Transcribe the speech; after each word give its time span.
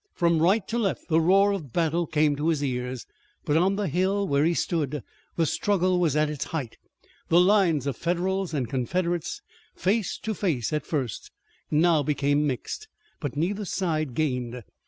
From 0.15 0.39
right 0.41 0.67
to 0.67 0.79
left 0.79 1.09
the 1.09 1.21
roar 1.21 1.51
of 1.51 1.71
battle 1.71 2.07
came 2.07 2.35
to 2.35 2.47
his 2.47 2.63
ears, 2.63 3.05
but 3.45 3.55
on 3.55 3.75
the 3.75 3.87
hill 3.87 4.27
where 4.27 4.43
he 4.43 4.55
stood 4.55 5.03
the 5.35 5.45
struggle 5.45 5.99
was 5.99 6.15
at 6.15 6.27
its 6.27 6.45
height. 6.45 6.79
The 7.29 7.39
lines 7.39 7.85
of 7.85 7.95
Federals 7.97 8.51
and 8.51 8.67
Confederates, 8.67 9.43
face 9.75 10.17
to 10.23 10.33
face 10.33 10.73
at 10.73 10.87
first, 10.87 11.29
now 11.69 12.01
became 12.01 12.47
mixed, 12.47 12.87
but 13.19 13.37
neither 13.37 13.63
side 13.63 14.15
gained. 14.15 14.63